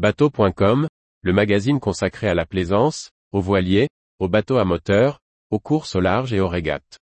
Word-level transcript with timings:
Bateau.com, 0.00 0.88
le 1.20 1.32
magazine 1.34 1.78
consacré 1.78 2.26
à 2.26 2.32
la 2.32 2.46
plaisance, 2.46 3.10
aux 3.32 3.42
voiliers, 3.42 3.90
aux 4.18 4.28
bateaux 4.28 4.56
à 4.56 4.64
moteur, 4.64 5.20
aux 5.50 5.58
courses 5.58 5.94
au 5.94 6.00
large 6.00 6.32
et 6.32 6.40
aux 6.40 6.48
régates. 6.48 6.96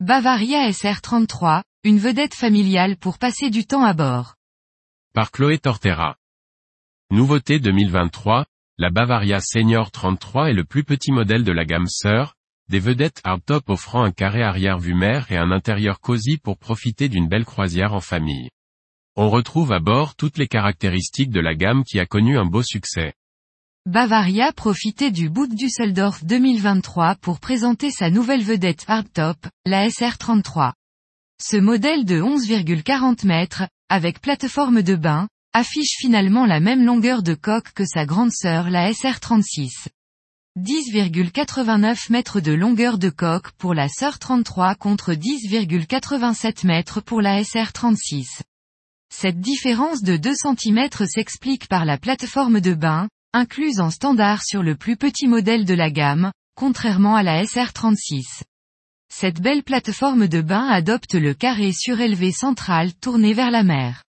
Bavaria 0.00 0.68
SR33, 0.68 1.62
une 1.84 1.98
vedette 1.98 2.34
familiale 2.34 2.98
pour 2.98 3.16
passer 3.16 3.48
du 3.48 3.64
temps 3.64 3.82
à 3.82 3.94
bord. 3.94 4.34
Par 5.14 5.30
Chloé 5.30 5.56
Tortera. 5.56 6.16
Nouveauté 7.10 7.60
2023, 7.60 8.44
la 8.76 8.90
Bavaria 8.90 9.38
Senior 9.40 9.92
33 9.92 10.50
est 10.50 10.54
le 10.54 10.64
plus 10.64 10.82
petit 10.82 11.12
modèle 11.12 11.44
de 11.44 11.52
la 11.52 11.64
gamme 11.64 11.86
Sœur, 11.86 12.34
des 12.68 12.80
vedettes 12.80 13.20
hardtop 13.22 13.70
offrant 13.70 14.02
un 14.02 14.10
carré 14.10 14.42
arrière 14.42 14.80
vue 14.80 14.94
mer 14.94 15.30
et 15.30 15.36
un 15.36 15.52
intérieur 15.52 16.00
cosy 16.00 16.38
pour 16.38 16.58
profiter 16.58 17.08
d'une 17.08 17.28
belle 17.28 17.44
croisière 17.44 17.94
en 17.94 18.00
famille. 18.00 18.50
On 19.14 19.30
retrouve 19.30 19.70
à 19.70 19.78
bord 19.78 20.16
toutes 20.16 20.38
les 20.38 20.48
caractéristiques 20.48 21.30
de 21.30 21.38
la 21.38 21.54
gamme 21.54 21.84
qui 21.84 22.00
a 22.00 22.06
connu 22.06 22.36
un 22.36 22.46
beau 22.46 22.62
succès. 22.62 23.12
Bavaria 23.86 24.50
profitait 24.52 25.12
du 25.12 25.28
Boot 25.28 25.54
Düsseldorf 25.54 26.24
2023 26.24 27.14
pour 27.16 27.38
présenter 27.38 27.92
sa 27.92 28.10
nouvelle 28.10 28.42
vedette 28.42 28.86
hardtop, 28.88 29.36
la 29.66 29.86
SR33. 29.86 30.72
Ce 31.40 31.56
modèle 31.56 32.04
de 32.04 32.20
11,40 32.20 33.24
mètres, 33.24 33.68
avec 33.88 34.20
plateforme 34.20 34.82
de 34.82 34.96
bain, 34.96 35.28
affiche 35.54 35.96
finalement 35.98 36.46
la 36.46 36.58
même 36.58 36.84
longueur 36.84 37.22
de 37.22 37.34
coque 37.34 37.72
que 37.72 37.86
sa 37.86 38.04
grande 38.04 38.32
sœur 38.32 38.70
la 38.70 38.90
SR36. 38.90 39.86
10,89 40.58 42.10
mètres 42.10 42.40
de 42.40 42.52
longueur 42.52 42.98
de 42.98 43.08
coque 43.08 43.52
pour 43.52 43.72
la 43.72 43.88
sœur 43.88 44.18
33 44.18 44.74
contre 44.74 45.12
10,87 45.12 46.66
mètres 46.66 47.00
pour 47.00 47.22
la 47.22 47.40
SR36. 47.40 48.40
Cette 49.12 49.40
différence 49.40 50.02
de 50.02 50.16
2 50.16 50.34
cm 50.34 50.88
s'explique 51.06 51.68
par 51.68 51.84
la 51.84 51.98
plateforme 51.98 52.60
de 52.60 52.74
bain, 52.74 53.08
incluse 53.32 53.78
en 53.78 53.90
standard 53.90 54.42
sur 54.44 54.64
le 54.64 54.74
plus 54.74 54.96
petit 54.96 55.28
modèle 55.28 55.64
de 55.64 55.74
la 55.74 55.90
gamme, 55.90 56.32
contrairement 56.56 57.14
à 57.14 57.22
la 57.22 57.44
SR36. 57.44 58.42
Cette 59.08 59.40
belle 59.40 59.62
plateforme 59.62 60.26
de 60.26 60.40
bain 60.40 60.66
adopte 60.66 61.14
le 61.14 61.32
carré 61.32 61.72
surélevé 61.72 62.32
central 62.32 62.92
tourné 62.94 63.34
vers 63.34 63.52
la 63.52 63.62
mer. 63.62 64.02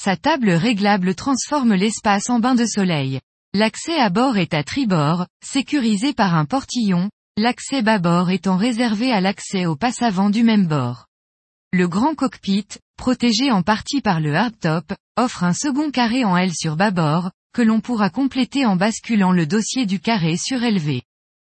Sa 0.00 0.16
table 0.16 0.50
réglable 0.50 1.16
transforme 1.16 1.74
l'espace 1.74 2.30
en 2.30 2.38
bain 2.38 2.54
de 2.54 2.64
soleil. 2.64 3.18
L'accès 3.52 3.98
à 3.98 4.10
bord 4.10 4.38
est 4.38 4.54
à 4.54 4.62
tribord, 4.62 5.26
sécurisé 5.44 6.12
par 6.12 6.36
un 6.36 6.44
portillon, 6.44 7.10
l'accès 7.36 7.82
bâbord 7.82 8.30
étant 8.30 8.56
réservé 8.56 9.10
à 9.10 9.20
l'accès 9.20 9.66
au 9.66 9.74
passe-avant 9.74 10.30
du 10.30 10.44
même 10.44 10.68
bord. 10.68 11.06
Le 11.72 11.88
grand 11.88 12.14
cockpit, 12.14 12.68
protégé 12.96 13.50
en 13.50 13.62
partie 13.62 14.00
par 14.00 14.20
le 14.20 14.36
hardtop, 14.36 14.94
offre 15.16 15.42
un 15.42 15.52
second 15.52 15.90
carré 15.90 16.24
en 16.24 16.36
L 16.36 16.52
sur 16.54 16.76
bâbord, 16.76 17.32
que 17.52 17.62
l'on 17.62 17.80
pourra 17.80 18.08
compléter 18.08 18.66
en 18.66 18.76
basculant 18.76 19.32
le 19.32 19.46
dossier 19.46 19.84
du 19.84 19.98
carré 19.98 20.36
surélevé. 20.36 21.02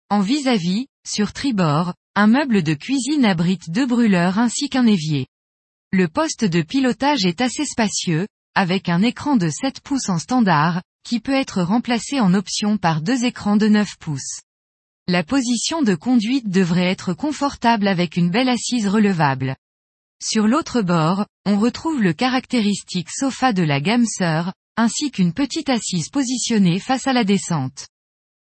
En 0.09 0.21
vis-à-vis, 0.21 0.87
sur 1.07 1.35
tribord, 1.35 1.93
un 2.15 2.27
meuble 2.27 2.63
de 2.63 2.73
cuisine 2.73 3.27
abrite 3.27 3.69
deux 3.69 3.87
brûleurs 3.87 4.39
ainsi 4.39 4.71
qu'un 4.71 4.87
évier. 4.87 5.27
Le 5.93 6.07
poste 6.07 6.45
de 6.45 6.63
pilotage 6.63 7.25
est 7.25 7.41
assez 7.41 7.65
spacieux, 7.65 8.29
avec 8.55 8.89
un 8.89 9.03
écran 9.03 9.37
de 9.37 9.49
7 9.49 9.81
pouces 9.81 10.09
en 10.09 10.21
standard, 10.21 10.83
qui 11.05 11.19
peut 11.19 11.35
être 11.35 11.63
remplacé 11.63 12.21
en 12.21 12.33
option 12.33 12.79
par 12.79 13.01
deux 13.01 13.25
écrans 13.25 13.57
de 13.57 13.67
9 13.67 13.99
pouces. 13.99 14.41
La 15.09 15.25
position 15.25 15.83
de 15.83 15.97
conduite 15.97 16.49
devrait 16.49 16.87
être 16.87 17.13
confortable 17.13 17.89
avec 17.89 18.17
une 18.17 18.31
belle 18.31 18.49
assise 18.49 18.87
relevable. 18.87 19.57
Sur 20.23 20.47
l'autre 20.47 20.81
bord, 20.81 21.27
on 21.45 21.59
retrouve 21.59 22.00
le 22.00 22.12
caractéristique 22.12 23.11
sofa 23.11 23.53
de 23.53 23.65
la 23.65 23.81
gamme 23.81 24.06
sœur, 24.06 24.53
ainsi 24.77 25.11
qu'une 25.11 25.33
petite 25.33 25.71
assise 25.71 26.09
positionnée 26.09 26.79
face 26.79 27.09
à 27.09 27.12
la 27.12 27.25
descente. 27.25 27.89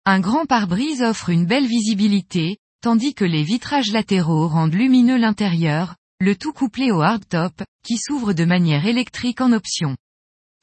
Un 0.06 0.19
grand 0.19 0.46
pare-brise 0.46 1.01
offre 1.01 1.30
une 1.30 1.47
belle 1.47 1.68
visibilité, 1.68 2.57
tandis 2.81 3.16
que 3.16 3.25
les 3.25 3.41
vitrages 3.41 3.91
latéraux 3.91 4.47
rendent 4.47 4.75
lumineux 4.75 5.18
l'intérieur, 5.18 5.96
le 6.21 6.35
tout 6.35 6.53
couplé 6.53 6.91
au 6.91 7.01
hardtop, 7.01 7.63
qui 7.83 7.97
s'ouvre 7.97 8.33
de 8.33 8.45
manière 8.45 8.85
électrique 8.85 9.41
en 9.41 9.51
option. 9.51 9.97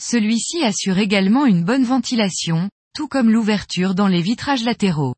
Celui-ci 0.00 0.62
assure 0.62 0.98
également 0.98 1.46
une 1.46 1.64
bonne 1.64 1.82
ventilation, 1.82 2.70
tout 2.94 3.08
comme 3.08 3.28
l'ouverture 3.28 3.96
dans 3.96 4.06
les 4.06 4.22
vitrages 4.22 4.62
latéraux. 4.62 5.16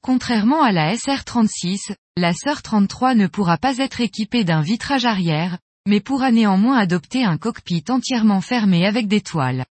Contrairement 0.00 0.62
à 0.62 0.72
la 0.72 0.94
SR36, 0.94 1.94
la 2.16 2.32
SR 2.32 2.62
33 2.62 3.14
ne 3.14 3.26
pourra 3.26 3.58
pas 3.58 3.76
être 3.76 4.00
équipée 4.00 4.44
d'un 4.44 4.62
vitrage 4.62 5.04
arrière, 5.04 5.58
mais 5.86 6.00
pourra 6.00 6.30
néanmoins 6.30 6.78
adopter 6.78 7.24
un 7.24 7.36
cockpit 7.36 7.84
entièrement 7.90 8.40
fermé 8.40 8.86
avec 8.86 9.08
des 9.08 9.20
toiles. 9.20 9.66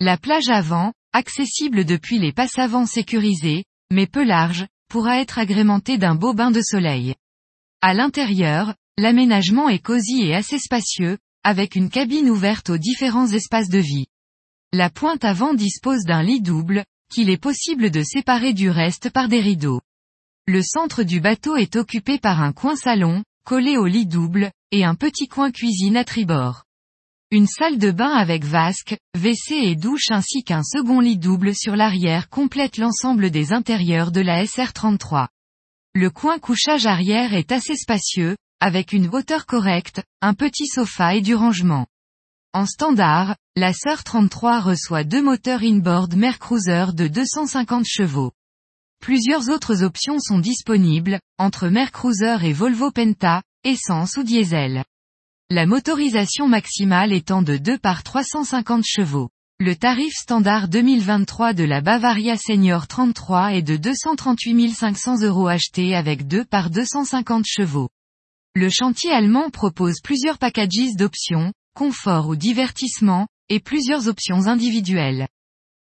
La 0.00 0.18
plage 0.18 0.48
avant, 0.48 0.92
accessible 1.12 1.84
depuis 1.84 2.18
les 2.18 2.32
passes 2.32 2.58
avant 2.58 2.84
sécurisés, 2.84 3.64
mais 3.92 4.08
peu 4.08 4.24
large, 4.24 4.66
pourra 4.88 5.20
être 5.20 5.38
agrémenté 5.38 5.98
d'un 5.98 6.16
beau 6.16 6.34
bain 6.34 6.50
de 6.50 6.62
soleil. 6.62 7.14
À 7.80 7.94
l'intérieur, 7.94 8.74
l'aménagement 8.98 9.68
est 9.68 9.78
cosy 9.78 10.22
et 10.22 10.34
assez 10.34 10.58
spacieux, 10.58 11.18
avec 11.44 11.76
une 11.76 11.90
cabine 11.90 12.30
ouverte 12.30 12.70
aux 12.70 12.78
différents 12.78 13.28
espaces 13.28 13.68
de 13.68 13.78
vie. 13.78 14.06
La 14.72 14.90
pointe 14.90 15.24
avant 15.24 15.54
dispose 15.54 16.04
d'un 16.04 16.22
lit 16.22 16.40
double, 16.40 16.84
qu'il 17.12 17.30
est 17.30 17.40
possible 17.40 17.90
de 17.90 18.02
séparer 18.02 18.52
du 18.52 18.70
reste 18.70 19.10
par 19.10 19.28
des 19.28 19.40
rideaux. 19.40 19.80
Le 20.46 20.62
centre 20.62 21.02
du 21.02 21.20
bateau 21.20 21.56
est 21.56 21.76
occupé 21.76 22.18
par 22.18 22.40
un 22.40 22.52
coin 22.52 22.76
salon, 22.76 23.22
collé 23.44 23.76
au 23.76 23.86
lit 23.86 24.06
double, 24.06 24.50
et 24.72 24.84
un 24.84 24.94
petit 24.94 25.28
coin 25.28 25.50
cuisine 25.50 25.96
à 25.96 26.04
tribord. 26.04 26.64
Une 27.30 27.46
salle 27.46 27.78
de 27.78 27.90
bain 27.90 28.10
avec 28.10 28.44
vasque, 28.44 28.96
WC 29.16 29.54
et 29.54 29.74
douche 29.74 30.10
ainsi 30.10 30.44
qu'un 30.44 30.62
second 30.62 31.00
lit 31.00 31.18
double 31.18 31.54
sur 31.54 31.74
l'arrière 31.74 32.28
complète 32.28 32.78
l'ensemble 32.78 33.30
des 33.30 33.52
intérieurs 33.52 34.12
de 34.12 34.20
la 34.20 34.44
SR33. 34.44 35.28
Le 35.94 36.10
coin 36.10 36.38
couchage 36.38 36.86
arrière 36.86 37.34
est 37.34 37.50
assez 37.50 37.74
spacieux, 37.74 38.36
avec 38.60 38.92
une 38.92 39.08
hauteur 39.14 39.46
correcte, 39.46 40.02
un 40.20 40.34
petit 40.34 40.66
sofa 40.66 41.14
et 41.14 41.20
du 41.20 41.34
rangement. 41.34 41.86
En 42.52 42.66
standard, 42.66 43.36
la 43.56 43.72
SR 43.72 44.04
33 44.04 44.60
reçoit 44.60 45.04
deux 45.04 45.22
moteurs 45.22 45.62
inboard 45.62 46.14
Mercruiser 46.14 46.86
de 46.94 47.08
250 47.08 47.84
chevaux. 47.86 48.32
Plusieurs 49.00 49.50
autres 49.50 49.82
options 49.82 50.18
sont 50.18 50.38
disponibles, 50.38 51.20
entre 51.38 51.68
Mercruiser 51.68 52.38
et 52.42 52.52
Volvo 52.52 52.90
Penta, 52.90 53.42
essence 53.64 54.16
ou 54.16 54.22
diesel 54.22 54.84
la 55.48 55.64
motorisation 55.64 56.48
maximale 56.48 57.12
étant 57.12 57.40
de 57.40 57.56
2 57.56 57.78
par 57.78 58.02
350 58.02 58.82
chevaux. 58.84 59.30
Le 59.60 59.76
tarif 59.76 60.12
standard 60.12 60.66
2023 60.66 61.52
de 61.52 61.62
la 61.62 61.80
Bavaria 61.80 62.36
Senior 62.36 62.88
33 62.88 63.54
est 63.54 63.62
de 63.62 63.76
238 63.76 64.72
500 64.72 65.22
euros 65.22 65.46
acheté 65.46 65.94
avec 65.94 66.26
2 66.26 66.44
par 66.44 66.68
250 66.68 67.44
chevaux. 67.46 67.88
Le 68.58 68.70
chantier 68.70 69.10
allemand 69.10 69.50
propose 69.50 70.00
plusieurs 70.02 70.38
packages 70.38 70.96
d'options, 70.96 71.52
confort 71.74 72.26
ou 72.26 72.36
divertissement, 72.36 73.28
et 73.50 73.60
plusieurs 73.60 74.08
options 74.08 74.46
individuelles. 74.46 75.28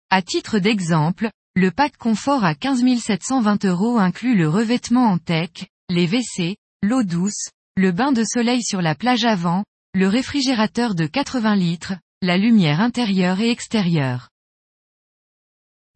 À 0.08 0.22
titre 0.22 0.58
d'exemple, 0.58 1.28
le 1.54 1.70
pack 1.70 1.98
confort 1.98 2.44
à 2.44 2.54
15 2.54 2.82
720 2.98 3.66
euros 3.66 3.98
inclut 3.98 4.34
le 4.34 4.48
revêtement 4.48 5.04
en 5.04 5.18
tech, 5.18 5.50
les 5.90 6.06
WC, 6.06 6.56
l'eau 6.82 7.02
douce, 7.02 7.50
le 7.76 7.92
bain 7.92 8.10
de 8.10 8.24
soleil 8.24 8.62
sur 8.62 8.80
la 8.80 8.94
plage 8.94 9.26
avant, 9.26 9.64
le 9.92 10.08
réfrigérateur 10.08 10.94
de 10.94 11.04
80 11.04 11.56
litres, 11.56 11.92
la 12.22 12.38
lumière 12.38 12.80
intérieure 12.80 13.38
et 13.40 13.50
extérieure. 13.50 14.30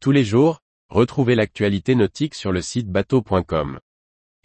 Tous 0.03 0.13
les 0.13 0.25
jours, 0.25 0.61
retrouvez 0.91 1.37
l'actualité 1.37 1.95
nautique 1.95 2.35
sur 2.35 2.53
le 2.53 2.61
site 2.61 2.91
bateau.com. 2.91 3.81